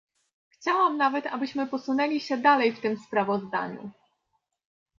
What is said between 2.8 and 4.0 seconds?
tym sprawozdaniu